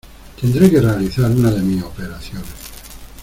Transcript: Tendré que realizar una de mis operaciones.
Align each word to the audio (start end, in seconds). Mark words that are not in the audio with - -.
Tendré 0.41 0.71
que 0.71 0.81
realizar 0.81 1.29
una 1.29 1.51
de 1.51 1.61
mis 1.61 1.83
operaciones. 1.83 2.47